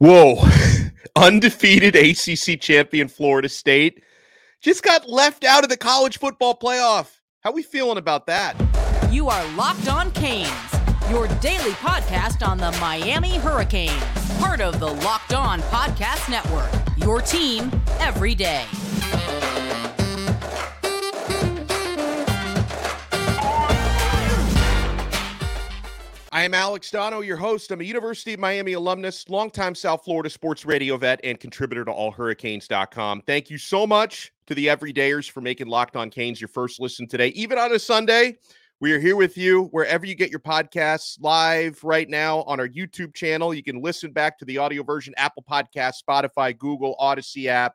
[0.00, 0.42] Whoa.
[1.16, 4.02] Undefeated ACC champion Florida State
[4.62, 7.18] just got left out of the college football playoff.
[7.40, 8.56] How we feeling about that?
[9.10, 10.50] You are Locked On Canes,
[11.10, 14.02] your daily podcast on the Miami Hurricanes,
[14.38, 16.70] part of the Locked On Podcast Network.
[16.96, 18.64] Your team every day.
[26.40, 27.70] I am Alex Donno, your host.
[27.70, 31.90] I'm a University of Miami alumnus, longtime South Florida sports radio vet, and contributor to
[31.90, 33.24] allhurricanes.com.
[33.26, 37.06] Thank you so much to the everydayers for making Locked On Canes your first listen
[37.06, 37.28] today.
[37.36, 38.38] Even on a Sunday,
[38.80, 42.68] we are here with you wherever you get your podcasts live right now on our
[42.68, 43.52] YouTube channel.
[43.52, 47.74] You can listen back to the audio version, Apple Podcast, Spotify, Google, Audacy app.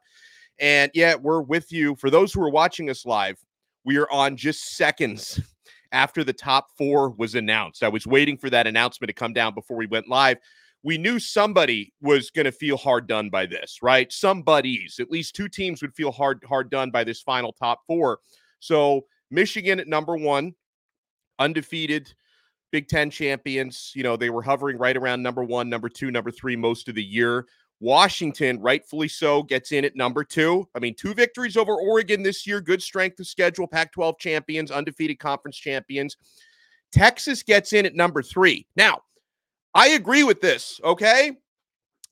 [0.57, 1.95] And yeah, we're with you.
[1.97, 3.37] For those who are watching us live,
[3.83, 5.39] we are on just seconds
[5.95, 7.81] after the top four was announced.
[7.81, 10.37] I was waiting for that announcement to come down before we went live.
[10.83, 14.11] We knew somebody was going to feel hard done by this, right?
[14.11, 18.19] Somebody's, at least two teams would feel hard hard done by this final top four.
[18.59, 20.53] So Michigan at number one,
[21.39, 22.13] undefeated,
[22.71, 23.93] Big Ten champions.
[23.95, 26.95] You know they were hovering right around number one, number two, number three most of
[26.95, 27.47] the year.
[27.79, 30.67] Washington, rightfully so, gets in at number two.
[30.75, 34.71] I mean, two victories over Oregon this year, good strength of schedule, Pac 12 champions,
[34.71, 36.17] undefeated conference champions.
[36.91, 38.65] Texas gets in at number three.
[38.75, 39.01] Now,
[39.73, 41.33] I agree with this, okay?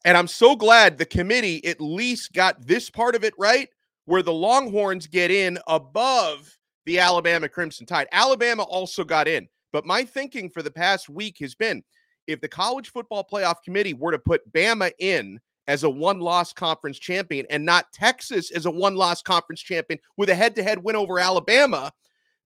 [0.06, 3.70] And I'm so glad the committee at least got this part of it right,
[4.06, 8.08] where the Longhorns get in above the Alabama Crimson Tide.
[8.12, 9.48] Alabama also got in.
[9.72, 11.82] But my thinking for the past week has been
[12.28, 16.54] if the college football playoff committee were to put Bama in as a one loss
[16.54, 20.64] conference champion and not Texas as a one loss conference champion with a head to
[20.64, 21.92] head win over Alabama,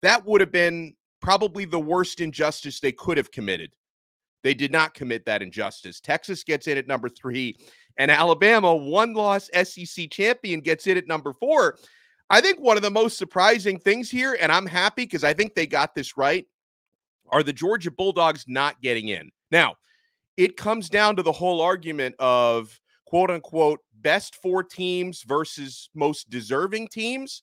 [0.01, 3.71] that would have been probably the worst injustice they could have committed.
[4.43, 5.99] They did not commit that injustice.
[5.99, 7.57] Texas gets in at number three,
[7.97, 11.77] and Alabama, one loss SEC champion, gets in at number four.
[12.29, 15.55] I think one of the most surprising things here, and I'm happy because I think
[15.55, 16.45] they got this right,
[17.29, 19.31] are the Georgia Bulldogs not getting in.
[19.49, 19.75] Now,
[20.35, 26.29] it comes down to the whole argument of quote unquote best four teams versus most
[26.29, 27.41] deserving teams.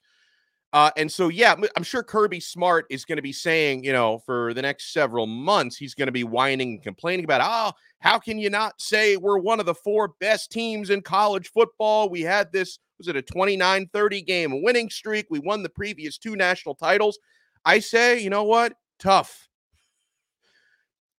[0.74, 4.18] Uh, and so, yeah, I'm sure Kirby Smart is going to be saying, you know,
[4.26, 8.18] for the next several months, he's going to be whining and complaining about, oh, how
[8.18, 12.08] can you not say we're one of the four best teams in college football?
[12.10, 15.26] We had this, was it a 29 30 game winning streak?
[15.30, 17.18] We won the previous two national titles.
[17.64, 18.74] I say, you know what?
[18.98, 19.48] Tough.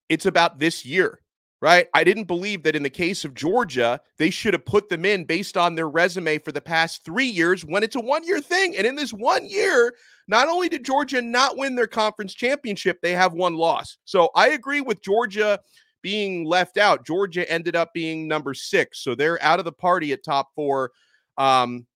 [0.09, 1.21] It's about this year
[1.64, 1.88] right?
[1.94, 5.25] I didn't believe that in the case of Georgia, they should have put them in
[5.25, 8.76] based on their resume for the past three years when it's a one year thing.
[8.76, 9.94] And in this one year,
[10.28, 13.97] not only did Georgia not win their conference championship, they have one loss.
[14.04, 15.58] So I agree with Georgia
[16.02, 17.06] being left out.
[17.06, 19.02] Georgia ended up being number six.
[19.02, 20.91] So they're out of the party at top four.
[21.38, 21.86] Um,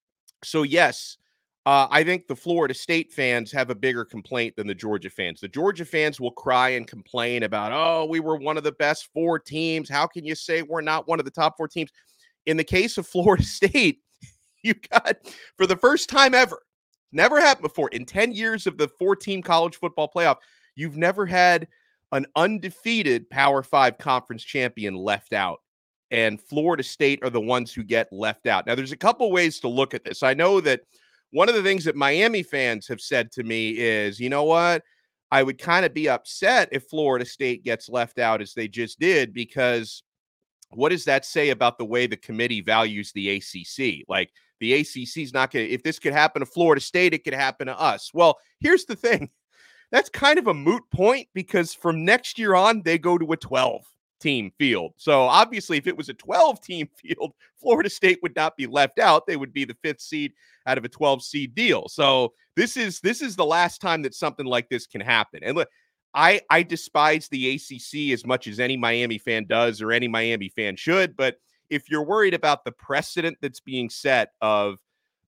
[0.42, 1.18] so, yes,
[1.68, 5.38] uh, I think the Florida State fans have a bigger complaint than the Georgia fans.
[5.38, 9.10] The Georgia fans will cry and complain about, oh, we were one of the best
[9.12, 9.90] four teams.
[9.90, 11.90] How can you say we're not one of the top four teams?
[12.46, 13.98] In the case of Florida State,
[14.62, 15.18] you got
[15.58, 16.62] for the first time ever,
[17.12, 20.36] never happened before in 10 years of the four team college football playoff,
[20.74, 21.68] you've never had
[22.12, 25.58] an undefeated Power Five conference champion left out.
[26.10, 28.66] And Florida State are the ones who get left out.
[28.66, 30.22] Now, there's a couple ways to look at this.
[30.22, 30.80] I know that
[31.30, 34.82] one of the things that Miami fans have said to me is, you know what?
[35.30, 38.98] I would kind of be upset if Florida State gets left out as they just
[38.98, 40.02] did, because
[40.70, 44.04] what does that say about the way the committee values the ACC?
[44.08, 44.30] Like,
[44.60, 47.34] the ACC is not going to, if this could happen to Florida State, it could
[47.34, 48.10] happen to us.
[48.12, 49.30] Well, here's the thing
[49.92, 53.36] that's kind of a moot point because from next year on, they go to a
[53.36, 53.82] 12
[54.20, 54.92] team field.
[54.96, 58.98] So obviously, if it was a 12 team field, Florida State would not be left
[58.98, 59.26] out.
[59.26, 60.32] They would be the fifth seed
[60.66, 61.88] out of a 12 seed deal.
[61.88, 65.40] So this is this is the last time that something like this can happen.
[65.42, 65.68] And look,
[66.14, 70.48] I I despise the ACC as much as any Miami fan does or any Miami
[70.48, 71.36] fan should, but
[71.70, 74.78] if you're worried about the precedent that's being set of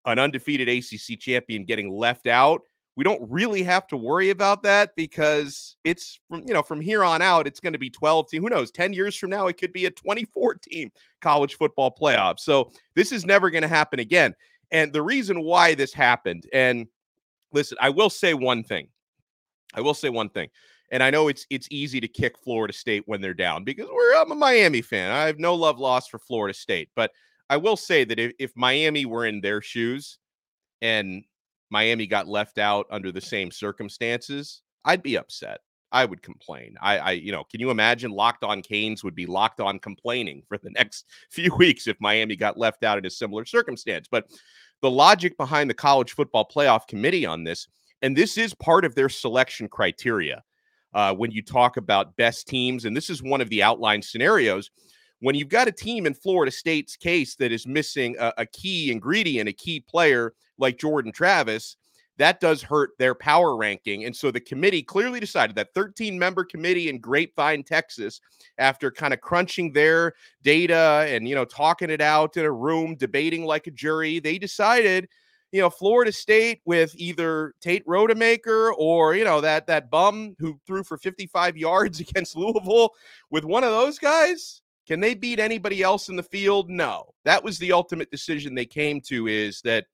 [0.07, 2.63] an undefeated ACC champion getting left out,
[2.97, 7.05] we don't really have to worry about that because it's from you know from here
[7.05, 9.59] on out it's going to be 12 team who knows 10 years from now it
[9.59, 10.91] could be a 24 team
[11.21, 12.39] college football playoff.
[12.39, 14.35] So this is never going to happen again.
[14.71, 16.87] And the reason why this happened and
[17.53, 18.89] listen i will say one thing.
[19.73, 20.49] I will say one thing
[20.91, 24.17] and i know it's it's easy to kick florida state when they're down because we're
[24.17, 27.13] i'm a miami fan i have no love lost for florida state but
[27.49, 30.19] i will say that if, if miami were in their shoes
[30.83, 31.25] and
[31.71, 35.61] Miami got left out under the same circumstances, I'd be upset.
[35.93, 36.77] I would complain.
[36.81, 40.43] I, I, you know, can you imagine locked on Canes would be locked on complaining
[40.49, 44.07] for the next few weeks if Miami got left out in a similar circumstance?
[44.11, 44.27] But
[44.83, 47.67] the logic behind the college football playoff committee on this,
[48.03, 50.43] and this is part of their selection criteria
[50.95, 54.71] uh, when you talk about best teams, and this is one of the outline scenarios.
[55.21, 58.91] When you've got a team in Florida State's case that is missing a, a key
[58.91, 61.77] ingredient, a key player like Jordan Travis,
[62.21, 64.05] that does hurt their power ranking.
[64.05, 68.21] And so the committee clearly decided that 13 member committee in Grapevine, Texas,
[68.59, 70.13] after kind of crunching their
[70.43, 74.37] data and, you know, talking it out in a room, debating like a jury, they
[74.37, 75.09] decided,
[75.51, 80.61] you know, Florida State with either Tate Rodemaker or, you know, that that bum who
[80.67, 82.91] threw for 55 yards against Louisville
[83.31, 84.61] with one of those guys.
[84.91, 86.69] Can they beat anybody else in the field?
[86.69, 87.15] No.
[87.25, 89.87] That was the ultimate decision they came to is that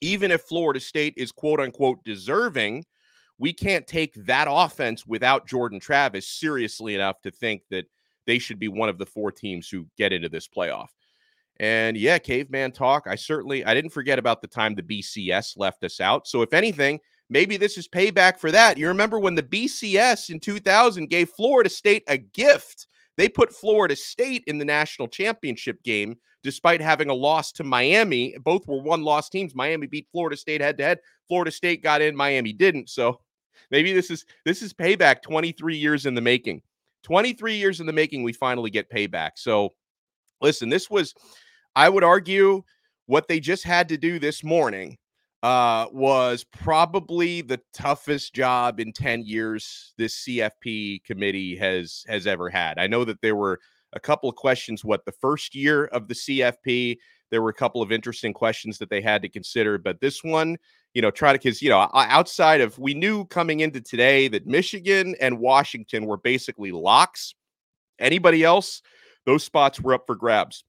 [0.00, 2.86] even if Florida State is quote unquote deserving,
[3.36, 7.84] we can't take that offense without Jordan Travis seriously enough to think that
[8.26, 10.88] they should be one of the four teams who get into this playoff.
[11.60, 13.06] And yeah, caveman talk.
[13.06, 16.26] I certainly I didn't forget about the time the BCS left us out.
[16.26, 16.98] So if anything,
[17.28, 18.78] maybe this is payback for that.
[18.78, 22.86] You remember when the BCS in 2000 gave Florida State a gift.
[23.16, 28.36] They put Florida State in the national championship game despite having a loss to Miami.
[28.42, 29.54] Both were one loss teams.
[29.54, 30.98] Miami beat Florida State head to head.
[31.26, 32.90] Florida State got in, Miami didn't.
[32.90, 33.20] So
[33.70, 36.62] maybe this is this is payback 23 years in the making.
[37.04, 39.32] 23 years in the making, we finally get payback.
[39.36, 39.74] So
[40.40, 41.14] listen, this was,
[41.76, 42.62] I would argue,
[43.06, 44.96] what they just had to do this morning
[45.44, 52.48] uh, was probably the toughest job in 10 years this CFP committee has has ever
[52.48, 52.78] had.
[52.78, 53.60] I know that there were
[53.92, 54.86] a couple of questions.
[54.86, 56.96] What the first year of the CFP,
[57.30, 60.56] there were a couple of interesting questions that they had to consider, but this one,
[60.94, 64.46] you know, try to because you know outside of we knew coming into today that
[64.46, 67.34] Michigan and Washington were basically locks.
[67.98, 68.80] Anybody else,
[69.26, 70.64] those spots were up for grabs.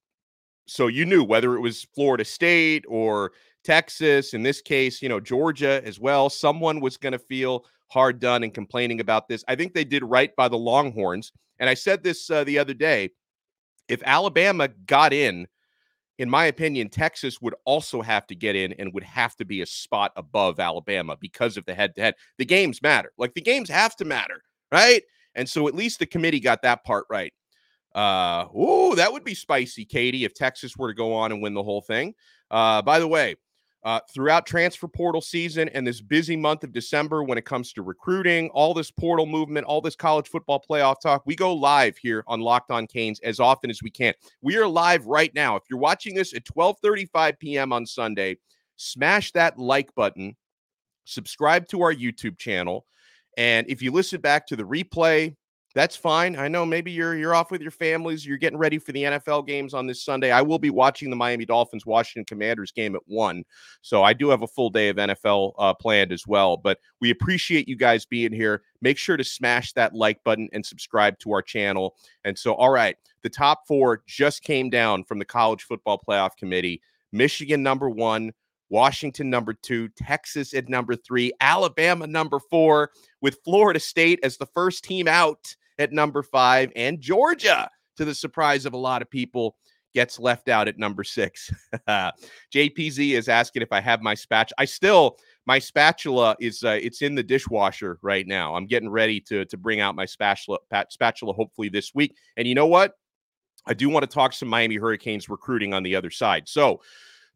[0.66, 3.32] So you knew whether it was Florida State or
[3.64, 8.20] Texas, in this case, you know, Georgia as well, someone was going to feel hard
[8.20, 9.44] done and complaining about this.
[9.48, 11.32] I think they did right by the Longhorns.
[11.58, 13.10] And I said this uh, the other day
[13.88, 15.46] if Alabama got in,
[16.18, 19.60] in my opinion, Texas would also have to get in and would have to be
[19.60, 22.14] a spot above Alabama because of the head to head.
[22.38, 23.12] The games matter.
[23.18, 24.42] Like the games have to matter,
[24.72, 25.02] right?
[25.34, 27.32] And so at least the committee got that part right.
[27.96, 31.54] Uh, ooh, that would be spicy, Katie, if Texas were to go on and win
[31.54, 32.14] the whole thing.
[32.50, 33.36] Uh, by the way,
[33.84, 37.82] uh, throughout transfer portal season and this busy month of December when it comes to
[37.82, 41.22] recruiting, all this portal movement, all this college football playoff talk.
[41.24, 44.12] We go live here on Locked On Canes as often as we can.
[44.42, 45.56] We are live right now.
[45.56, 47.72] If you're watching this at 12:35 p.m.
[47.72, 48.36] on Sunday,
[48.76, 50.36] smash that like button,
[51.04, 52.84] subscribe to our YouTube channel,
[53.38, 55.34] and if you listen back to the replay,
[55.76, 56.36] that's fine.
[56.36, 59.46] I know maybe you're you're off with your families, you're getting ready for the NFL
[59.46, 60.30] games on this Sunday.
[60.30, 63.44] I will be watching the Miami Dolphins Washington Commanders game at 1.
[63.82, 67.10] So I do have a full day of NFL uh, planned as well, but we
[67.10, 68.62] appreciate you guys being here.
[68.80, 71.94] Make sure to smash that like button and subscribe to our channel.
[72.24, 76.38] And so all right, the top 4 just came down from the College Football Playoff
[76.38, 76.80] Committee.
[77.12, 78.32] Michigan number 1,
[78.70, 82.90] Washington number two, Texas at number three, Alabama number four,
[83.20, 88.14] with Florida State as the first team out at number five, and Georgia, to the
[88.14, 89.56] surprise of a lot of people,
[89.96, 91.50] gets left out at number six.
[91.88, 94.54] JPZ is asking if I have my spatula.
[94.58, 98.54] I still my spatula is uh, it's in the dishwasher right now.
[98.54, 100.58] I'm getting ready to to bring out my spatula
[100.90, 102.14] spatula hopefully this week.
[102.36, 102.92] And you know what?
[103.66, 106.46] I do want to talk some Miami Hurricanes recruiting on the other side.
[106.46, 106.82] So,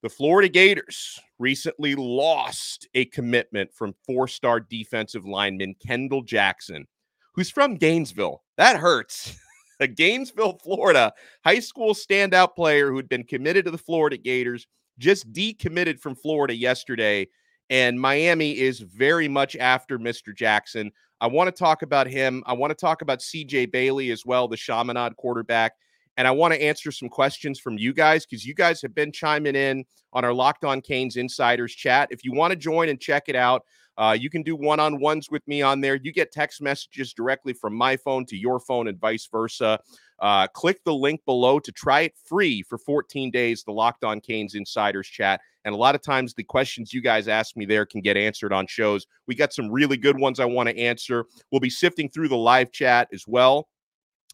[0.02, 6.87] the Florida Gators recently lost a commitment from four-star defensive lineman Kendall Jackson
[7.34, 8.42] who's from Gainesville.
[8.56, 9.37] That hurts.
[9.80, 11.12] a Gainesville, Florida
[11.44, 14.66] high school standout player who had been committed to the Florida Gators
[14.99, 17.26] just decommitted from Florida yesterday.
[17.70, 20.37] And Miami is very much after Mr.
[20.37, 20.92] Jackson.
[21.20, 22.42] I want to talk about him.
[22.46, 25.72] I want to talk about CJ Bailey as well, the Chaminade quarterback.
[26.16, 29.12] And I want to answer some questions from you guys because you guys have been
[29.12, 32.08] chiming in on our Locked On Canes Insiders chat.
[32.10, 33.64] If you want to join and check it out,
[34.00, 35.95] uh, you can do one on ones with me on there.
[35.95, 39.78] You get text messages directly from my phone to your phone and vice versa.
[40.21, 44.19] Uh, click the link below to try it free for 14 days, the Locked On
[44.19, 45.42] Canes Insiders chat.
[45.66, 48.54] And a lot of times, the questions you guys ask me there can get answered
[48.54, 49.07] on shows.
[49.26, 51.26] We got some really good ones I want to answer.
[51.52, 53.69] We'll be sifting through the live chat as well.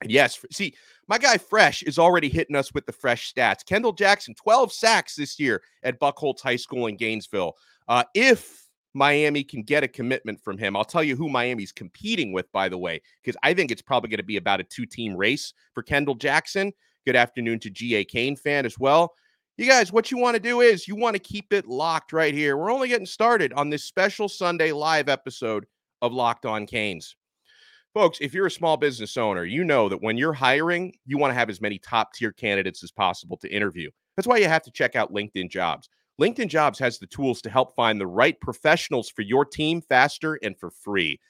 [0.00, 0.76] And yes, see,
[1.08, 3.66] my guy Fresh is already hitting us with the fresh stats.
[3.66, 7.56] Kendall Jackson, 12 sacks this year at Buchholz High School in Gainesville.
[7.88, 8.65] Uh, if
[8.96, 10.74] Miami can get a commitment from him.
[10.74, 14.08] I'll tell you who Miami's competing with, by the way, because I think it's probably
[14.08, 16.72] going to be about a two team race for Kendall Jackson.
[17.04, 19.14] Good afternoon to GA Kane fan as well.
[19.58, 22.32] You guys, what you want to do is you want to keep it locked right
[22.32, 22.56] here.
[22.56, 25.66] We're only getting started on this special Sunday live episode
[26.00, 27.16] of Locked On Canes.
[27.92, 31.30] Folks, if you're a small business owner, you know that when you're hiring, you want
[31.30, 33.90] to have as many top tier candidates as possible to interview.
[34.16, 35.88] That's why you have to check out LinkedIn Jobs.
[36.20, 40.38] LinkedIn Jobs has the tools to help find the right professionals for your team faster
[40.42, 41.20] and for free.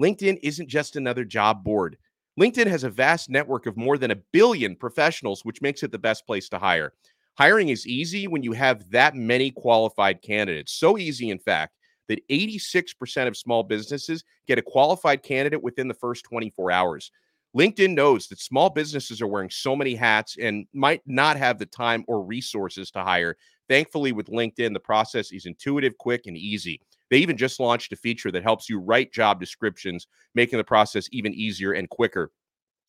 [0.00, 1.96] LinkedIn isn't just another job board.
[2.38, 5.98] LinkedIn has a vast network of more than a billion professionals, which makes it the
[5.98, 6.92] best place to hire.
[7.38, 10.72] Hiring is easy when you have that many qualified candidates.
[10.72, 11.74] So easy, in fact,
[12.08, 17.10] that 86% of small businesses get a qualified candidate within the first 24 hours.
[17.56, 21.66] LinkedIn knows that small businesses are wearing so many hats and might not have the
[21.66, 23.36] time or resources to hire.
[23.68, 26.80] Thankfully, with LinkedIn, the process is intuitive, quick, and easy.
[27.10, 31.08] They even just launched a feature that helps you write job descriptions, making the process
[31.12, 32.30] even easier and quicker.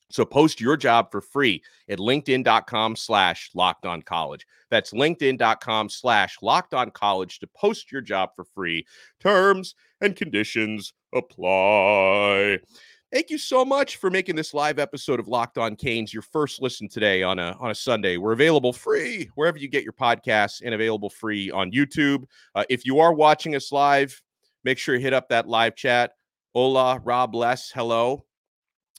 [0.10, 4.46] So post your job for free at linkedin.com slash locked on college.
[4.72, 8.86] That's linkedin.com slash locked on college to post your job for free.
[9.20, 12.60] Terms and conditions apply.
[13.10, 16.62] Thank you so much for making this live episode of Locked On Canes your first
[16.62, 18.18] listen today on a on a Sunday.
[18.18, 22.26] We're available free wherever you get your podcasts and available free on YouTube.
[22.54, 24.22] Uh, if you are watching us live,
[24.66, 26.12] make sure you hit up that live chat.
[26.54, 28.26] Hola, Rob Less, hello.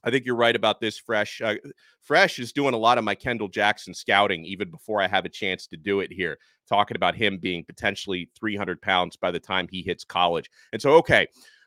[0.03, 0.97] I think you're right about this.
[0.97, 1.57] Fresh, uh,
[2.00, 5.31] Fresh is doing a lot of my Kendall Jackson scouting even before I have a
[5.31, 6.38] chance to do it here.
[6.67, 10.93] Talking about him being potentially 300 pounds by the time he hits college, and so
[10.93, 11.27] okay,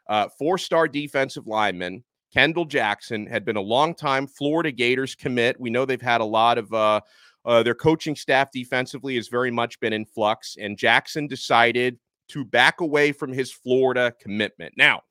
[0.09, 5.59] uh, four-star defensive lineman Kendall Jackson had been a long-time Florida Gators commit.
[5.59, 7.01] We know they've had a lot of uh,
[7.45, 12.45] uh, their coaching staff defensively has very much been in flux, and Jackson decided to
[12.45, 14.73] back away from his Florida commitment.
[14.77, 15.01] Now,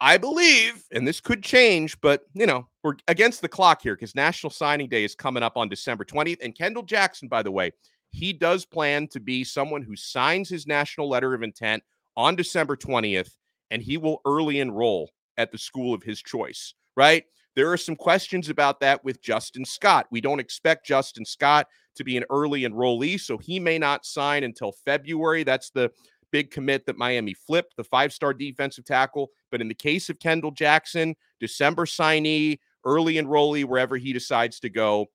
[0.00, 4.14] I believe, and this could change, but you know, we're against the clock here because
[4.14, 6.38] National Signing Day is coming up on December 20th.
[6.42, 7.72] And Kendall Jackson, by the way,
[8.10, 11.82] he does plan to be someone who signs his national letter of intent
[12.16, 13.32] on December 20th,
[13.70, 17.24] and he will early enroll at the school of his choice, right?
[17.56, 20.06] There are some questions about that with Justin Scott.
[20.10, 21.66] We don't expect Justin Scott
[21.96, 25.42] to be an early enrollee, so he may not sign until February.
[25.44, 25.90] That's the
[26.30, 29.30] big commit that Miami flipped, the five star defensive tackle.
[29.50, 34.68] But in the case of Kendall Jackson, December signee, early enrollee, wherever he decides to
[34.68, 35.06] go.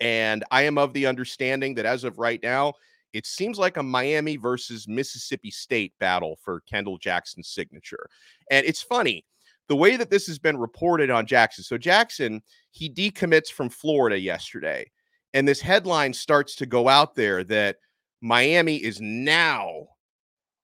[0.00, 2.74] And I am of the understanding that as of right now,
[3.12, 8.08] it seems like a Miami versus Mississippi State battle for Kendall Jackson's signature.
[8.50, 9.24] And it's funny
[9.68, 11.64] the way that this has been reported on Jackson.
[11.64, 14.90] So, Jackson, he decommits from Florida yesterday.
[15.32, 17.76] And this headline starts to go out there that
[18.20, 19.88] Miami is now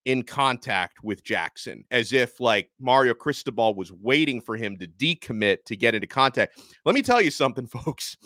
[0.05, 5.65] in contact with Jackson, as if like Mario Cristobal was waiting for him to decommit
[5.67, 6.59] to get into contact.
[6.85, 8.17] Let me tell you something, folks.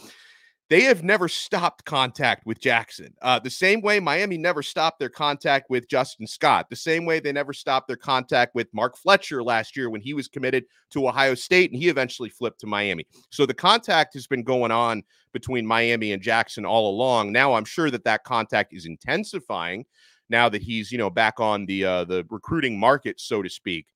[0.75, 3.15] They have never stopped contact with Jackson.
[3.23, 6.69] Uh, the same way Miami never stopped their contact with Justin Scott.
[6.69, 10.15] The same way they never stopped their contact with Mark Fletcher last year when he
[10.15, 13.07] was committed to Ohio State and he eventually flipped to Miami.
[13.31, 17.31] So the contact has been going on between Miami and Jackson all along.
[17.31, 19.85] Now I'm sure that that contact is intensifying
[20.29, 23.87] now that he's you know back on the uh, the recruiting market, so to speak.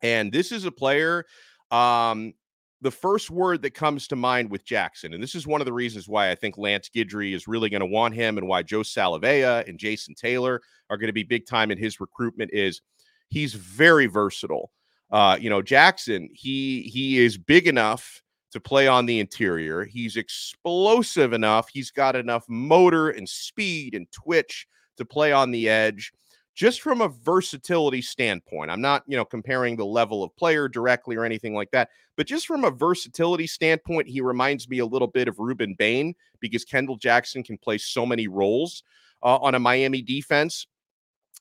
[0.00, 1.24] And this is a player.
[1.72, 2.34] Um,
[2.80, 5.72] the first word that comes to mind with Jackson, and this is one of the
[5.72, 8.80] reasons why I think Lance Guidry is really going to want him, and why Joe
[8.80, 12.80] Salavea and Jason Taylor are going to be big time in his recruitment, is
[13.28, 14.70] he's very versatile.
[15.10, 19.84] Uh, you know, Jackson, he he is big enough to play on the interior.
[19.84, 21.68] He's explosive enough.
[21.68, 24.66] He's got enough motor and speed and twitch
[24.96, 26.12] to play on the edge
[26.58, 28.68] just from a versatility standpoint.
[28.68, 32.26] I'm not, you know, comparing the level of player directly or anything like that, but
[32.26, 36.64] just from a versatility standpoint, he reminds me a little bit of Rueben Bain because
[36.64, 38.82] Kendall Jackson can play so many roles
[39.22, 40.66] uh, on a Miami defense.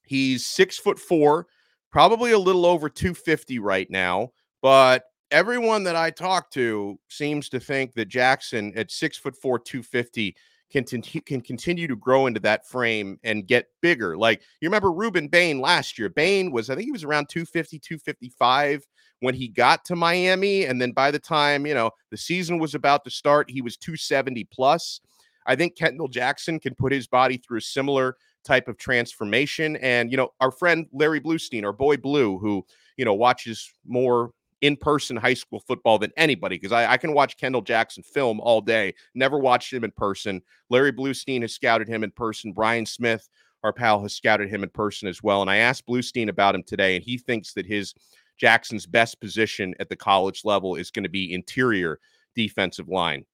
[0.06, 1.48] He's six foot four,
[1.92, 7.60] probably a little over 250 right now, but everyone that I talk to seems to
[7.60, 10.36] think that Jackson at six foot four, 250
[10.72, 14.18] can, can continue to grow into that frame and get bigger.
[14.18, 16.10] Like you remember Rueben Bain last year.
[16.10, 18.86] Bain was, I think he was around 250, 255
[19.20, 20.66] when he got to Miami.
[20.66, 23.78] And then by the time, you know, the season was about to start, he was
[23.78, 25.00] 270 plus.
[25.46, 29.78] I think Kendall Jackson can put his body through a similar type of transformation.
[29.78, 32.66] And, you know, our friend Larry Blustein, our boy Blue, who,
[32.98, 37.14] you know, watches more in person high school football than anybody because I, I, can
[37.14, 38.96] watch Kendall Jackson film all day.
[39.14, 40.42] Never watched him in person.
[40.72, 42.54] Larry Blustein has scouted him in person.
[42.54, 43.30] Brian Smith
[43.64, 45.42] our pal has scouted him in person as well.
[45.42, 47.94] And I asked Blustein about him today, and he thinks that his
[48.38, 52.00] Jackson's best position at the college level is going to be interior
[52.36, 53.26] defensive line.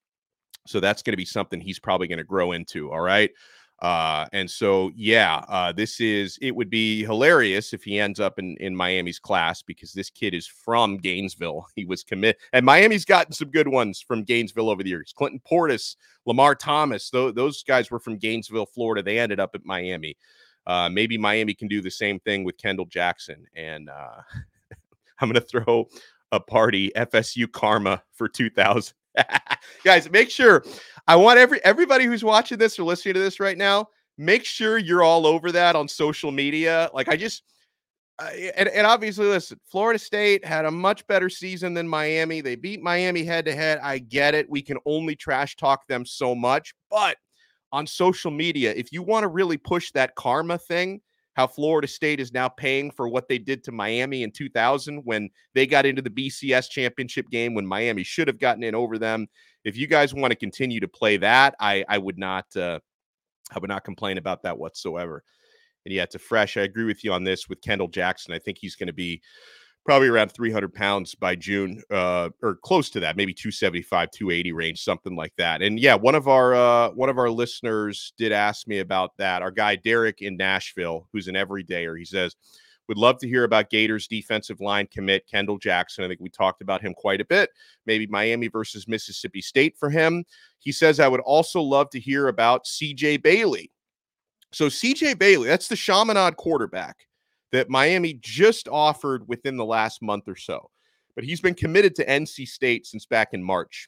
[0.65, 2.92] So that's going to be something he's probably going to grow into.
[2.92, 3.32] All right.
[3.84, 8.40] Uh, and so, yeah, uh, this is it would be hilarious if he ends up
[8.40, 11.68] in, in Miami's class because this kid is from Gainesville.
[11.75, 15.13] He was commit, and Miami's gotten some good ones from Gainesville over the years.
[15.16, 19.04] Clinton Portis, Lamar Thomas, th- those guys were from Gainesville, Florida.
[19.04, 20.16] They ended up at Miami.
[20.66, 23.46] Uh, maybe Miami can do the same thing with Kendall Jackson.
[23.56, 24.22] And uh,
[25.20, 25.90] I'm going to throw
[26.32, 28.94] a party FSU karma for 2000.
[29.84, 30.63] Guys, make sure
[31.08, 34.77] I want every everybody who's watching this or listening to this right now, make sure
[34.77, 36.89] you're all over that on social media.
[36.93, 37.43] Like I just
[38.20, 42.41] uh, and, and obviously listen, Florida State had a much better season than Miami.
[42.41, 43.79] They beat Miami head to head.
[43.82, 44.50] I get it.
[44.50, 47.17] We can only trash talk them so much, but
[47.72, 51.01] on social media, if you want to really push that karma thing,
[51.36, 55.30] how Florida State is now paying for what they did to Miami in 2000 when
[55.54, 59.28] they got into the BCS championship game when Miami should have gotten in over them.
[59.63, 62.80] If you guys want to continue to play that, I I would not uh,
[63.52, 65.24] I would not complain about that whatsoever.
[65.86, 66.56] And yeah, it's a fresh.
[66.58, 68.34] I agree with you on this with Kendall Jackson.
[68.34, 69.22] I think he's going to be
[69.86, 74.84] probably around 300 pounds by June, uh, or close to that, maybe 275, 280 range,
[74.84, 75.62] something like that.
[75.62, 79.42] And yeah, one of our uh, one of our listeners did ask me about that.
[79.42, 82.36] Our guy Derek in Nashville, who's an everydayer, he says,
[82.88, 86.04] would love to hear about Gators defensive line commit Kendall Jackson.
[86.04, 87.50] I think we talked about him quite a bit.
[87.86, 90.25] Maybe Miami versus Mississippi State for him.
[90.60, 93.72] He says, I would also love to hear about CJ Bailey.
[94.52, 97.08] So, CJ Bailey, that's the Chaminade quarterback
[97.54, 100.70] that Miami just offered within the last month or so.
[101.16, 103.88] But he's been committed to NC State since back in March.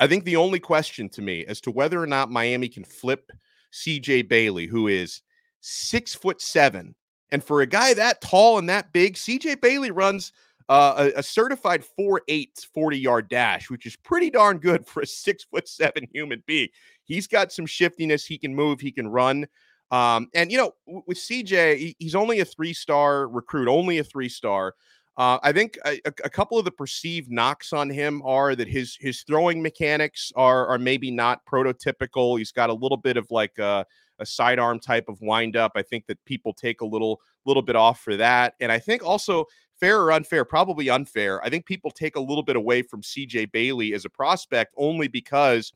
[0.00, 3.30] I think the only question to me as to whether or not Miami can flip
[3.72, 5.22] CJ Bailey, who is
[5.60, 6.96] six foot seven,
[7.30, 10.32] and for a guy that tall and that big, CJ Bailey runs
[10.68, 15.06] uh, a, a, certified 4'8 40 yard dash, which is pretty darn good for a
[15.06, 16.68] six foot seven human being.
[17.04, 18.26] He's got some shiftiness.
[18.26, 19.46] He can move, he can run.
[19.90, 20.74] Um, and you know,
[21.06, 24.74] with CJ, he's only a three-star recruit, only a three-star.
[25.16, 28.96] Uh, I think a, a, couple of the perceived knocks on him are that his
[29.00, 32.36] his throwing mechanics are are maybe not prototypical.
[32.36, 33.86] He's got a little bit of like a,
[34.18, 35.72] a sidearm type of windup.
[35.76, 39.04] I think that people take a little little bit off for that, and I think
[39.04, 39.46] also
[39.78, 41.44] fair or unfair, probably unfair.
[41.44, 45.06] I think people take a little bit away from CJ Bailey as a prospect only
[45.06, 45.72] because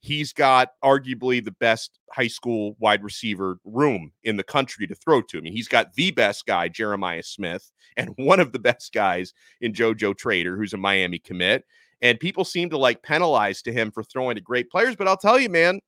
[0.00, 5.22] he's got arguably the best high school wide receiver room in the country to throw
[5.22, 5.38] to.
[5.38, 9.32] I mean, he's got the best guy, Jeremiah Smith, and one of the best guys
[9.60, 11.64] in JoJo Trader, who's a Miami commit.
[12.02, 14.96] And people seem to like penalize to him for throwing to great players.
[14.96, 15.80] But I'll tell you, man,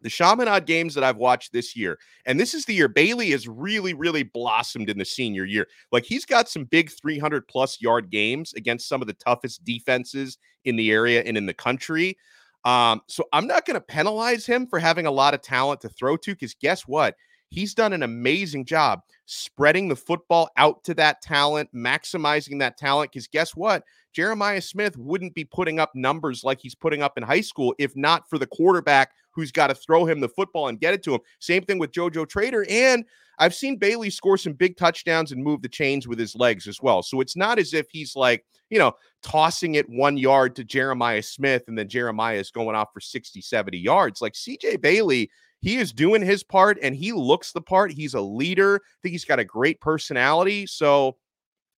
[0.00, 3.46] the Chaminade games that I've watched this year, and this is the year Bailey has
[3.46, 5.68] really, really blossomed in the senior year.
[5.92, 10.38] Like he's got some big 300 plus yard games against some of the toughest defenses
[10.64, 12.18] in the area and in the country.
[12.64, 15.88] Um, so I'm not going to penalize him for having a lot of talent to
[15.88, 17.14] throw to because guess what?
[17.50, 23.12] He's done an amazing job spreading the football out to that talent, maximizing that talent.
[23.12, 23.84] Because guess what?
[24.12, 27.94] Jeremiah Smith wouldn't be putting up numbers like he's putting up in high school if
[27.96, 31.14] not for the quarterback who's got to throw him the football and get it to
[31.14, 31.20] him.
[31.40, 32.64] Same thing with JoJo Trader.
[32.68, 33.04] And
[33.38, 36.80] I've seen Bailey score some big touchdowns and move the chains with his legs as
[36.80, 37.02] well.
[37.02, 41.22] So it's not as if he's like, you know, tossing it one yard to Jeremiah
[41.22, 44.20] Smith and then Jeremiah is going off for 60, 70 yards.
[44.20, 47.92] Like CJ Bailey, he is doing his part and he looks the part.
[47.92, 48.76] He's a leader.
[48.76, 50.66] I think he's got a great personality.
[50.66, 51.16] So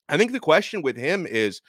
[0.09, 1.61] I think the question with him is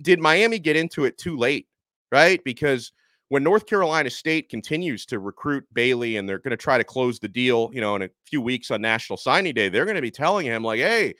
[0.00, 1.66] did Miami get into it too late?
[2.10, 2.42] Right?
[2.44, 2.92] Because
[3.32, 7.18] when North Carolina State continues to recruit Bailey and they're going to try to close
[7.18, 10.02] the deal, you know, in a few weeks on National Signing Day, they're going to
[10.02, 11.14] be telling him, like, hey,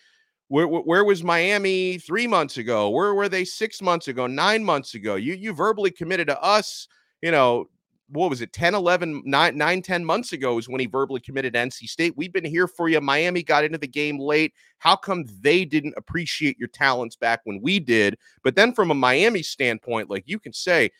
[0.52, 2.90] where, where was Miami three months ago?
[2.90, 5.14] Where were they six months ago, nine months ago?
[5.14, 6.88] You, you verbally committed to us,
[7.22, 7.68] you know,
[8.08, 11.54] what was it 10 11 9, 9 10 months ago is when he verbally committed
[11.54, 15.24] nc state we've been here for you miami got into the game late how come
[15.40, 20.10] they didn't appreciate your talents back when we did but then from a miami standpoint
[20.10, 20.90] like you can say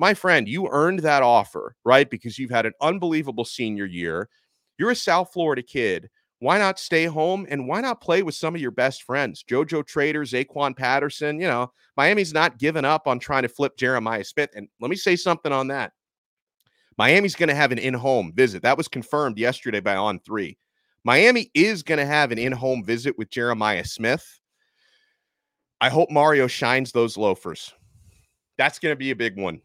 [0.00, 2.08] my friend, you earned that offer, right?
[2.08, 4.30] Because you've had an unbelievable senior year.
[4.78, 6.08] You're a South Florida kid.
[6.40, 9.44] Why not stay home and why not play with some of your best friends?
[9.48, 11.38] JoJo Trader, Zaquan Patterson.
[11.38, 14.50] You know, Miami's not giving up on trying to flip Jeremiah Smith.
[14.56, 15.92] And let me say something on that.
[16.96, 18.62] Miami's going to have an in home visit.
[18.62, 20.56] That was confirmed yesterday by On Three.
[21.04, 24.40] Miami is going to have an in home visit with Jeremiah Smith.
[25.80, 27.72] I hope Mario shines those loafers.
[28.58, 29.60] That's going to be a big one.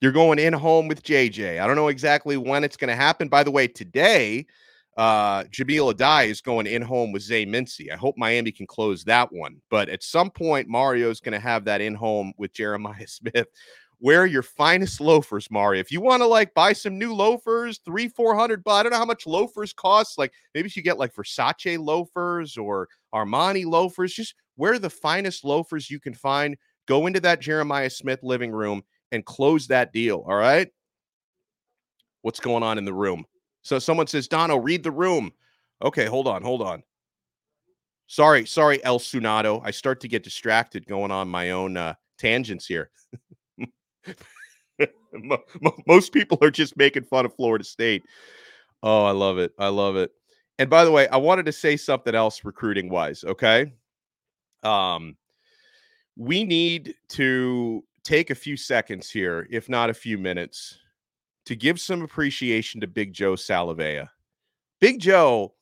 [0.00, 1.60] You're going in home with JJ.
[1.60, 3.28] I don't know exactly when it's going to happen.
[3.28, 4.46] By the way, today,
[4.98, 7.92] uh, Addae is going in home with Zay Mincy.
[7.92, 9.62] I hope Miami can close that one.
[9.70, 13.46] But at some point, Mario's going to have that in home with Jeremiah Smith.
[14.00, 15.80] Wear your finest loafers, Mario.
[15.80, 18.92] If you want to like buy some new loafers, three, four hundred, but I don't
[18.92, 20.18] know how much loafers cost.
[20.18, 24.12] Like maybe you get like Versace loafers or Armani loafers.
[24.14, 26.56] Just wear the finest loafers you can find.
[26.86, 30.24] Go into that Jeremiah Smith living room and close that deal.
[30.28, 30.68] All right.
[32.22, 33.24] What's going on in the room?
[33.62, 35.32] So someone says, Donno, read the room.
[35.82, 36.82] Okay, hold on, hold on.
[38.06, 39.60] Sorry, sorry, El Sunado.
[39.64, 42.90] I start to get distracted going on my own uh, tangents here.
[45.86, 48.02] Most people are just making fun of Florida State.
[48.82, 49.52] Oh, I love it.
[49.58, 50.10] I love it.
[50.58, 53.72] And by the way, I wanted to say something else recruiting wise, okay?
[54.62, 55.16] Um
[56.16, 60.78] we need to take a few seconds here, if not a few minutes,
[61.48, 64.10] to give some appreciation to Big Joe Salavea.
[64.82, 65.54] Big Joe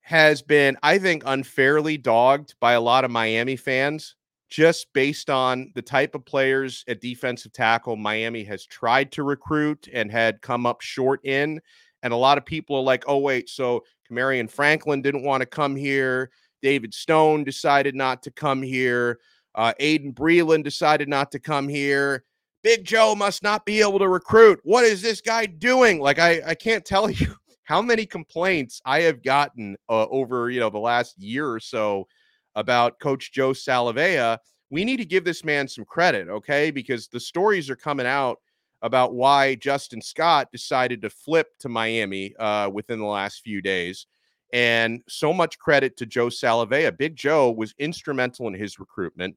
[0.00, 4.16] has been, I think, unfairly dogged by a lot of Miami fans
[4.48, 9.86] just based on the type of players at defensive tackle Miami has tried to recruit
[9.92, 11.60] and had come up short in.
[12.02, 15.46] And a lot of people are like, oh, wait, so Kamarion Franklin didn't want to
[15.46, 16.32] come here.
[16.60, 19.20] David Stone decided not to come here.
[19.54, 22.24] Uh, Aiden Breland decided not to come here.
[22.62, 24.60] Big Joe must not be able to recruit.
[24.64, 25.98] What is this guy doing?
[25.98, 30.60] Like, I, I can't tell you how many complaints I have gotten uh, over, you
[30.60, 32.06] know, the last year or so
[32.54, 34.38] about Coach Joe Salavea.
[34.70, 36.70] We need to give this man some credit, okay?
[36.70, 38.38] Because the stories are coming out
[38.82, 44.06] about why Justin Scott decided to flip to Miami uh, within the last few days.
[44.52, 46.96] And so much credit to Joe Salavea.
[46.96, 49.36] Big Joe was instrumental in his recruitment.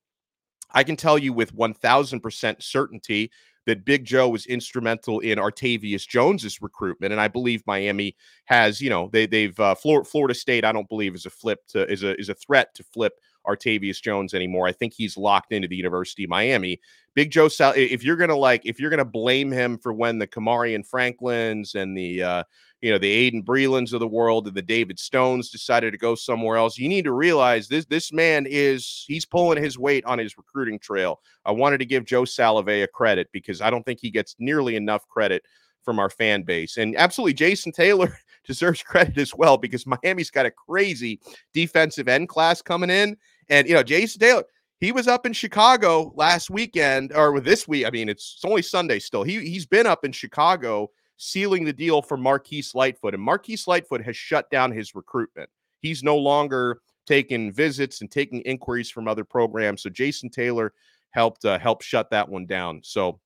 [0.73, 3.31] I can tell you with 1000% certainty
[3.65, 8.89] that Big Joe was instrumental in Artavius Jones's recruitment, and I believe Miami has, you
[8.89, 10.65] know, they they've uh, Florida, State.
[10.65, 13.13] I don't believe is a flip to is a is a threat to flip
[13.47, 14.67] Artavius Jones anymore.
[14.67, 16.79] I think he's locked into the University of Miami.
[17.15, 20.27] Big Joe, Sal, if you're gonna like, if you're gonna blame him for when the
[20.27, 22.43] Kamarion Franklins and the uh,
[22.83, 26.15] you know, the Aiden Brelands of the world and the David Stones decided to go
[26.15, 26.77] somewhere else.
[26.77, 30.77] You need to realize this this man is he's pulling his weight on his recruiting
[30.79, 31.21] trail.
[31.45, 35.07] I wanted to give Joe Salavea credit because I don't think he gets nearly enough
[35.07, 35.43] credit
[35.81, 36.75] from our fan base.
[36.75, 41.21] And absolutely, Jason Taylor deserves credit as well because Miami's got a crazy
[41.53, 43.15] defensive end class coming in.
[43.47, 44.43] And you know, Jason Taylor,
[44.81, 47.85] he was up in Chicago last weekend or this week.
[47.85, 49.23] I mean, it's, it's only Sunday still.
[49.23, 50.91] He he's been up in Chicago
[51.23, 53.13] sealing the deal for Marquise Lightfoot.
[53.13, 55.49] And Marquise Lightfoot has shut down his recruitment.
[55.79, 59.83] He's no longer taking visits and taking inquiries from other programs.
[59.83, 60.73] So Jason Taylor
[61.11, 62.81] helped uh, help shut that one down.
[62.83, 63.19] So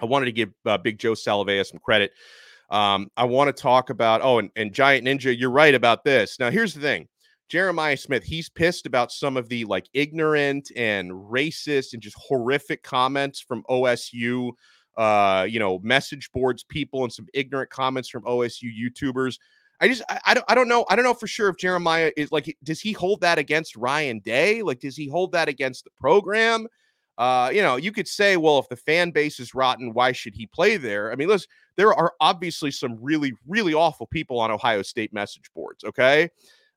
[0.00, 2.12] I wanted to give uh, Big Joe Salavea some credit.
[2.70, 6.38] Um, I want to talk about oh, and, and Giant Ninja, you're right about this.
[6.38, 7.08] Now here's the thing.
[7.48, 12.82] Jeremiah Smith, he's pissed about some of the like ignorant and racist and just horrific
[12.82, 14.52] comments from OSU
[14.96, 19.38] uh, you know, message boards people and some ignorant comments from OSU YouTubers.
[19.80, 22.12] I just I, I, don't I don't know I don't know for sure if Jeremiah
[22.16, 24.62] is like does he hold that against Ryan Day?
[24.62, 26.68] Like does he hold that against the program?
[27.18, 30.36] Uh you know you could say well if the fan base is rotten why should
[30.36, 31.10] he play there?
[31.10, 35.50] I mean listen there are obviously some really really awful people on Ohio State message
[35.52, 36.30] boards okay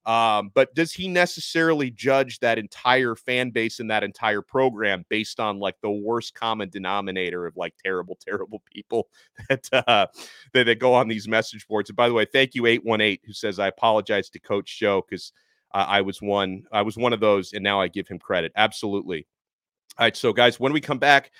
[0.06, 5.40] um, but does he necessarily judge that entire fan base and that entire program based
[5.40, 9.10] on like the worst common denominator of like terrible, terrible people
[9.50, 10.08] that uh,
[10.54, 11.90] that, that go on these message boards?
[11.90, 15.32] And by the way, thank you, 818, who says I apologize to Coach Joe because
[15.74, 18.52] uh, I was one, I was one of those, and now I give him credit.
[18.56, 19.28] Absolutely.
[19.98, 21.32] All right, so guys, when we come back,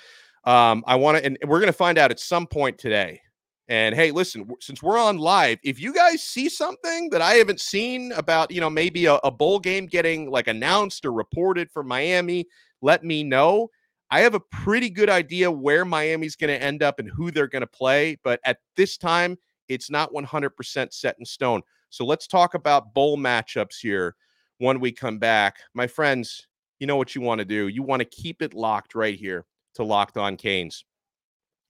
[0.46, 3.22] um, I want to, and we're going to find out at some point today
[3.68, 7.60] and hey, listen, since we're on live, if you guys see something that I haven't
[7.60, 11.84] seen about, you know, maybe a, a bowl game getting like announced or reported for
[11.84, 12.46] Miami,
[12.82, 13.70] let me know.
[14.12, 17.48] I have a pretty good idea where Miami's going to end up and who they're
[17.48, 18.18] going to play.
[18.24, 19.36] But at this time,
[19.68, 21.62] it's not 100% set in stone.
[21.90, 24.16] So let's talk about bowl matchups here
[24.60, 25.58] when we come back.
[25.74, 26.48] My friends,
[26.78, 27.68] you know what you want to do.
[27.68, 30.86] You want to keep it locked right here to Locked On Canes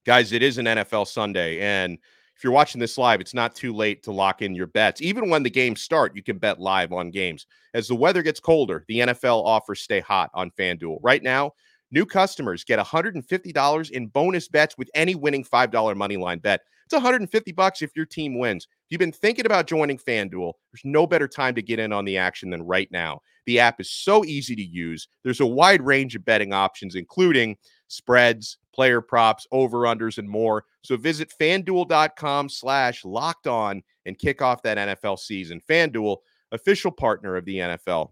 [0.06, 1.60] guys, it is an NFL Sunday.
[1.60, 1.98] And
[2.36, 5.02] if you're watching this live, it's not too late to lock in your bets.
[5.02, 7.48] Even when the games start, you can bet live on games.
[7.74, 11.00] As the weather gets colder, the NFL offers stay hot on FanDuel.
[11.02, 11.54] Right now,
[11.92, 16.62] new customers get $150 in bonus bets with any winning $5 money line bet.
[16.86, 18.68] It's 150 bucks if your team wins.
[18.70, 22.06] If you've been thinking about joining FanDuel, there's no better time to get in on
[22.06, 23.22] the action than right now.
[23.48, 25.08] The app is so easy to use.
[25.24, 30.66] There's a wide range of betting options, including spreads, player props, over-unders, and more.
[30.82, 35.62] So visit fanduel.com slash locked on and kick off that NFL season.
[35.70, 36.18] FanDuel,
[36.52, 38.12] official partner of the NFL.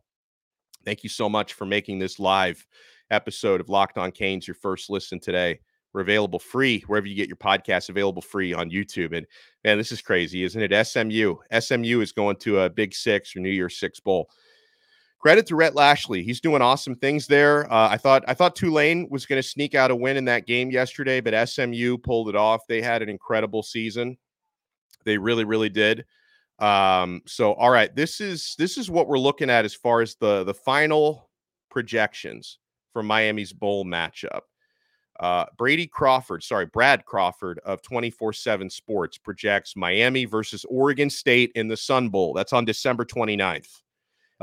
[0.85, 2.65] Thank you so much for making this live
[3.11, 5.59] episode of Locked On Canes your first listen today.
[5.93, 9.15] We're available free wherever you get your podcasts, available free on YouTube.
[9.15, 9.27] And
[9.63, 10.87] man, this is crazy, isn't it?
[10.87, 11.35] SMU.
[11.57, 14.29] SMU is going to a Big Six or New Year's Six Bowl.
[15.23, 16.21] Credit to Rhett Lashlee.
[16.21, 17.71] He's doing awesome things there.
[17.71, 20.45] Uh, I thought I thought Tulane was going to sneak out a win in that
[20.45, 22.67] game yesterday, but SMU pulled it off.
[22.67, 24.17] They had an incredible season.
[25.05, 26.03] They really, really did.
[26.59, 30.15] Um, so all right, this is this is what we're looking at as far as
[30.15, 31.29] the the final
[31.71, 32.59] projections
[32.91, 34.41] for Miami's bowl matchup.
[35.21, 41.53] Uh, Brady Crawford, sorry, Brad Crawford of 24 7 Sports projects Miami versus Oregon State
[41.55, 42.33] in the Sun Bowl.
[42.33, 43.82] That's on December 29th.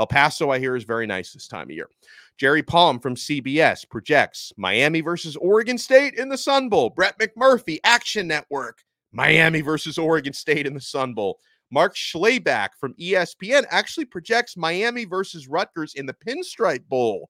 [0.01, 1.91] El Paso, I hear, is very nice this time of year.
[2.39, 6.89] Jerry Palm from CBS projects Miami versus Oregon State in the Sun Bowl.
[6.89, 8.79] Brett McMurphy, Action Network,
[9.13, 11.39] Miami versus Oregon State in the Sun Bowl.
[11.71, 17.29] Mark Schlabach from ESPN actually projects Miami versus Rutgers in the Pinstripe Bowl.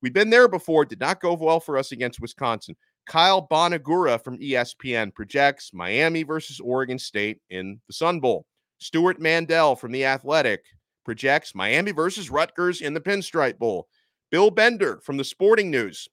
[0.00, 2.76] We've been there before, did not go well for us against Wisconsin.
[3.08, 8.46] Kyle Bonagura from ESPN projects Miami versus Oregon State in the Sun Bowl.
[8.78, 10.62] Stewart Mandel from The Athletic
[11.06, 13.88] projects Miami versus Rutgers in the Pinstripe Bowl.
[14.30, 16.08] Bill Bender from the Sporting News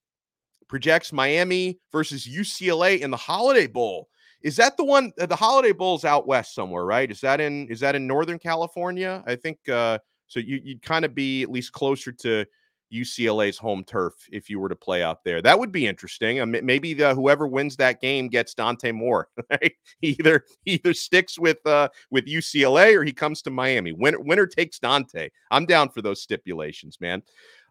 [0.69, 4.07] projects Miami versus UCLA in the Holiday Bowl.
[4.43, 5.11] Is that the one?
[5.19, 7.09] Uh, the Holiday Bowl's out west somewhere, right?
[7.09, 7.67] Is that in?
[7.69, 9.23] Is that in Northern California?
[9.25, 10.39] I think uh, so.
[10.39, 12.45] You, you'd kind of be at least closer to
[12.93, 15.41] UCLA's home turf if you were to play out there.
[15.41, 16.41] That would be interesting.
[16.41, 19.29] I mean, maybe the, whoever wins that game gets Dante Moore.
[19.49, 19.73] Right?
[19.99, 23.91] He either he either sticks with uh, with UCLA or he comes to Miami.
[23.91, 25.29] Winner winner takes Dante.
[25.51, 27.21] I'm down for those stipulations, man.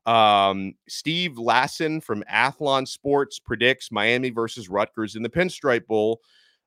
[0.07, 6.21] Um, Steve Lassan from Athlon Sports predicts Miami versus Rutgers in the Pinstripe Bowl.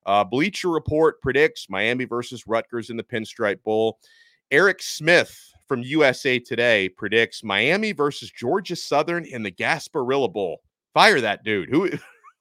[0.04, 3.98] Uh, Bleacher Report predicts Miami versus Rutgers in the Pinstripe Bowl.
[4.50, 10.60] Erick Smith from USA Today predicts Miami versus Georgia Southern in the Gasparilla Bowl.
[10.94, 11.68] Fire that dude.
[11.70, 11.90] Who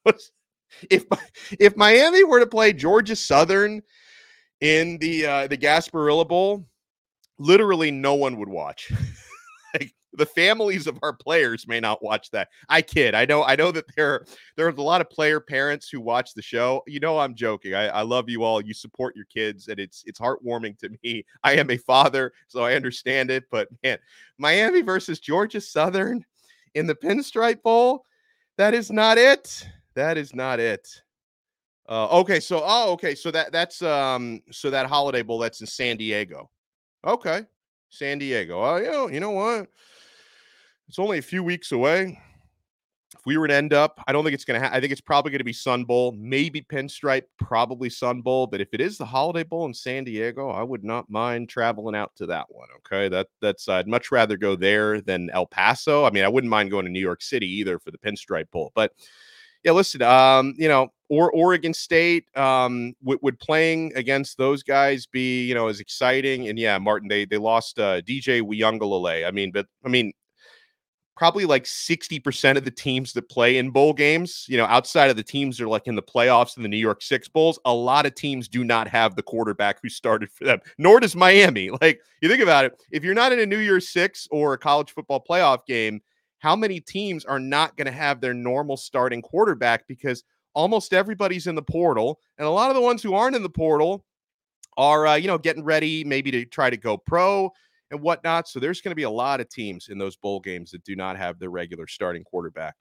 [0.90, 1.06] if
[1.60, 3.82] if Miami were to play Georgia Southern
[4.62, 6.68] in the uh, the Gasparilla Bowl,
[7.38, 8.92] literally no one would watch.
[10.18, 12.50] the families of our players may not watch that.
[12.70, 13.16] I kid.
[13.16, 13.44] I know.
[13.44, 14.26] I know that there
[14.56, 16.84] there's a lot of player parents who watch the show.
[16.88, 17.74] You know, I'm joking.
[17.74, 18.62] I, I love you all.
[18.62, 21.26] You support your kids, and it's it's heartwarming to me.
[21.44, 23.46] I am a father, so I understand it.
[23.52, 23.98] But man,
[24.38, 26.26] Miami versus Georgia Southern
[26.74, 28.06] in the Pinstripe Bowl.
[28.58, 29.68] That is not it.
[29.96, 30.88] That is not it.
[31.88, 35.68] Uh, okay, so oh, okay, so that that's um, so that Holiday Bowl that's in
[35.68, 36.50] San Diego.
[37.06, 37.44] Okay,
[37.90, 38.64] San Diego.
[38.64, 39.68] Oh, you know, you know what?
[40.88, 42.20] It's only a few weeks away.
[43.14, 44.74] If we were to end up, I don't think it's going to.
[44.74, 48.46] I think it's probably going to be Sun Bowl, maybe Pinstripe, probably Sun Bowl.
[48.46, 51.96] But if it is the Holiday Bowl in San Diego, I would not mind traveling
[51.96, 52.68] out to that one.
[52.78, 53.70] Okay, that that's.
[53.70, 56.04] I'd much rather go there than El Paso.
[56.04, 58.72] I mean, I wouldn't mind going to New York City either for the Pinstripe Bowl.
[58.76, 58.92] But
[59.64, 65.08] yeah, listen, um, you know, or Oregon State, um, would, would playing against those guys
[65.08, 66.50] be, you know, as exciting?
[66.50, 69.28] And yeah, Martin, they they lost uh, DJ Uiagalelei.
[69.28, 70.14] I mean, but I mean,
[71.16, 75.16] probably like 60% of the teams that play in bowl games, you know, outside of
[75.16, 77.74] the teams that are like in the playoffs and the New York Six Bowls, a
[77.74, 81.70] lot of teams do not have the quarterback who started for them, nor does Miami.
[81.82, 84.58] Like, you think about it, if you're not in a New Year's Six or a
[84.58, 86.02] college football playoff game,
[86.40, 90.24] how many teams are not going to have their normal starting quarterback because
[90.54, 93.50] almost everybody's in the portal, and a lot of the ones who aren't in the
[93.50, 94.06] portal
[94.78, 97.52] are, uh, you know, getting ready maybe to try to go pro
[97.92, 98.48] and whatnot.
[98.48, 100.96] So there's going to be a lot of teams in those bowl games that do
[100.96, 102.76] not have their regular starting quarterback.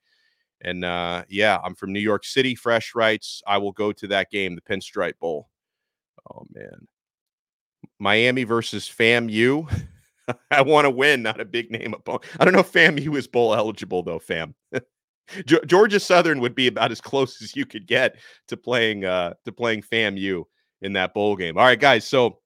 [0.62, 2.54] And uh, yeah, I'm from New York City.
[2.54, 3.42] Fresh writes.
[3.46, 5.48] I will go to that game, the Pinstripe Bowl.
[6.32, 6.88] Oh man,
[7.98, 9.70] Miami versus FAMU.
[10.50, 12.24] I want to win, not a big name opponent.
[12.40, 14.18] I don't know if FAMU is bowl eligible though.
[14.18, 14.54] Fam,
[15.66, 18.16] Georgia Southern would be about as close as you could get
[18.48, 20.44] to playing uh, to playing FAMU
[20.80, 21.58] in that bowl game.
[21.58, 22.06] All right, guys.
[22.06, 22.38] So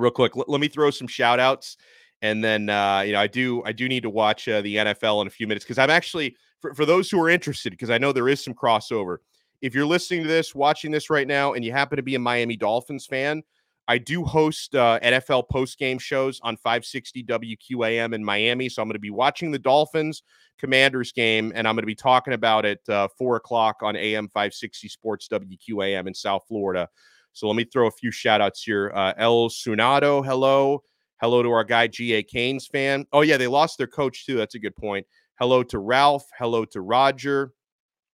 [0.00, 1.76] real quick, l- let me throw some shout outs.
[2.22, 5.22] And then, uh, you know, I do, I do need to watch uh, the NFL
[5.22, 7.98] in a few minutes because I'm actually, for, for those who are interested, because I
[7.98, 9.18] know there is some crossover.
[9.62, 12.18] If you're listening to this, watching this right now, and you happen to be a
[12.18, 13.42] Miami Dolphins fan,
[13.88, 18.68] I do host uh, NFL post game shows on 560 WQAM in Miami.
[18.68, 20.22] So I'm going to be watching the Dolphins
[20.58, 24.28] Commanders game, and I'm going to be talking about it uh, four o'clock on AM
[24.28, 26.88] 560 Sports WQAM in South Florida.
[27.32, 28.92] So let me throw a few shout outs here.
[28.94, 30.82] Uh, El Sunado, hello.
[31.20, 32.22] Hello to our guy, G.A.
[32.22, 33.06] Canes fan.
[33.12, 34.36] Oh, yeah, they lost their coach too.
[34.36, 35.06] That's a good point.
[35.38, 36.24] Hello to Ralph.
[36.38, 37.52] Hello to Roger.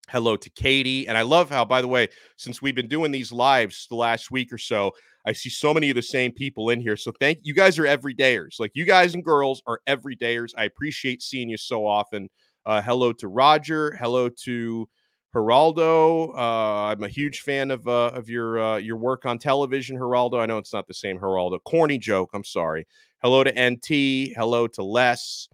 [0.09, 1.09] Hello to Katie.
[1.09, 4.31] And I love how, by the way, since we've been doing these lives the last
[4.31, 4.92] week or so,
[5.25, 6.96] I see so many of the same people in here.
[6.96, 8.59] So thank you guys are everydayers.
[8.59, 10.51] Like you guys and girls are everydayers.
[10.57, 12.29] I appreciate seeing you so often.
[12.66, 13.92] Uh, hello to Roger.
[13.92, 14.88] Hello to
[15.35, 16.35] Geraldo.
[16.37, 20.40] Uh, I'm a huge fan of uh, of your uh, your work on television, Geraldo.
[20.40, 21.59] I know it's not the same Geraldo.
[21.64, 22.31] Corny joke.
[22.35, 22.87] I'm sorry.
[23.23, 24.35] Hello to NT.
[24.37, 25.49] Hello to Les.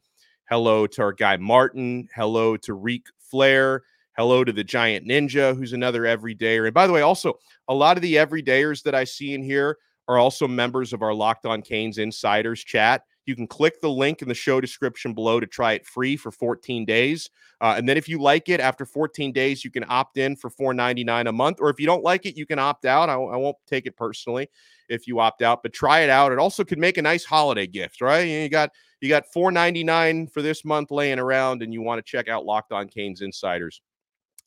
[0.49, 2.09] Hello to our guy Martin.
[2.15, 3.83] Hello to Reek Flair.
[4.17, 6.65] Hello to the Giant Ninja, who's another everydayer.
[6.65, 7.35] And by the way, also
[7.69, 11.15] a lot of the everydayers that I see in here are also members of our
[11.15, 13.03] Locked On Canes Insiders chat.
[13.29, 16.31] You can click the link in the show description below to try it free for
[16.31, 17.31] 14 days.
[17.61, 20.51] Uh, and then if you like it after 14 days, you can opt in for
[20.51, 21.59] $4.99 a month.
[21.61, 23.09] Or if you don't like it, you can opt out.
[23.09, 24.49] I, I won't take it personally
[24.89, 26.33] if you opt out, but try it out.
[26.33, 28.21] It also could make a nice holiday gift, right?
[28.21, 32.29] You got you got $4.99 for this month laying around, and you want to check
[32.29, 33.81] out Locked On Canes Insiders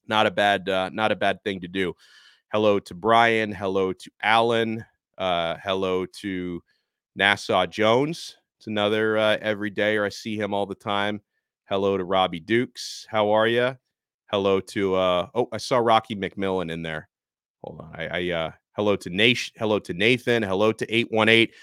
[0.08, 1.94] not a bad uh, not a bad thing to do.
[2.52, 3.52] Hello to Brian.
[3.52, 4.86] Hello to Alan.
[5.18, 6.62] Uh, hello to
[7.16, 8.36] Nassau Jones.
[8.62, 10.06] It's another uh, everydayer.
[10.06, 11.20] I see him all the time.
[11.68, 13.08] Hello to Robbie Dukes.
[13.10, 13.76] How are you?
[14.30, 17.10] Hello to uh, oh, I saw Rocky McMillan in there.
[17.64, 17.96] Hold on.
[17.96, 19.56] I, I uh, hello to Nation.
[19.58, 20.44] Hello to Nathan.
[20.44, 21.56] Hello to eight one eight.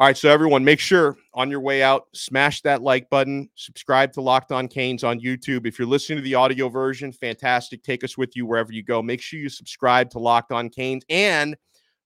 [0.00, 4.12] All right, so everyone, make sure on your way out, smash that like button, subscribe
[4.14, 5.64] to Locked On Canes on YouTube.
[5.64, 7.84] If you're listening to the audio version, fantastic.
[7.84, 9.00] Take us with you wherever you go.
[9.00, 11.04] Make sure you subscribe to Locked On Canes.
[11.08, 11.56] And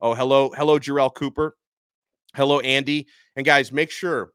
[0.03, 1.57] oh, hello, hello, Jarrell Cooper.
[2.37, 3.07] Hello, Andy.
[3.35, 4.33] And guys, make sure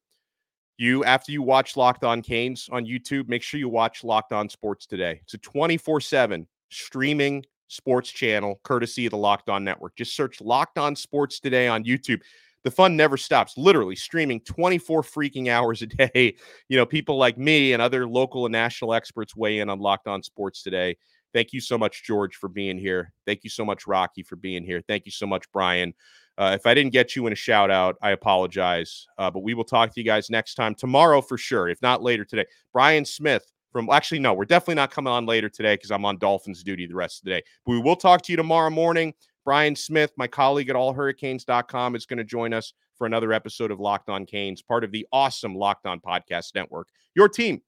[0.80, 4.50] you, after you watch Locked On Canes on YouTube, make sure you watch Locked On
[4.50, 5.22] Sports today.
[5.22, 9.96] It's a 24-7 streaming sports channel, courtesy of the Locked On Network.
[9.96, 12.22] Just search Locked On Sports today on YouTube
[12.64, 16.36] the fun never stops literally streaming 24 freaking hours a day
[16.70, 20.08] you know people like me and other local and national experts weigh in on locked
[20.08, 20.96] on sports today
[21.34, 24.64] thank you so much george for being here thank you so much rocky for being
[24.64, 25.92] here thank you so much brian
[26.38, 29.54] uh, if i didn't get you in a shout out i apologize uh, but we
[29.54, 33.06] will talk to you guys next time tomorrow for sure if not later today brian
[33.06, 36.64] smith from actually no we're definitely not coming on later today because i'm on dolphins
[36.64, 39.14] duty the rest of the day but we will talk to you tomorrow morning
[39.44, 43.80] Brian Smith, my colleague at allhurricanes.com, is going to join us for another episode of
[43.80, 46.90] Locked On Canes, part of the awesome Locked On Podcast Network.
[47.16, 47.62] Your team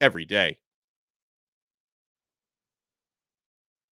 [0.00, 0.58] every day.